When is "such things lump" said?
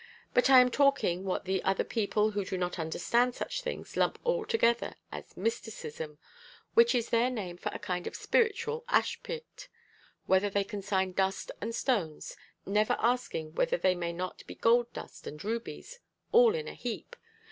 3.35-4.17